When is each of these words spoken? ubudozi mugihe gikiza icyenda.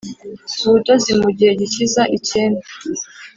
ubudozi 0.65 1.11
mugihe 1.21 1.51
gikiza 1.59 2.01
icyenda. 2.17 2.65